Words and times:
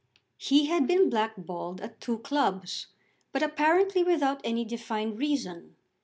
He 0.39 0.65
had 0.65 0.87
been 0.87 1.11
blackballed 1.11 1.79
at 1.79 2.01
two 2.01 2.17
clubs, 2.17 2.87
but 3.31 3.43
apparently 3.43 4.01
without 4.01 4.41
any 4.43 4.65
defined 4.65 5.19
reason. 5.19 5.75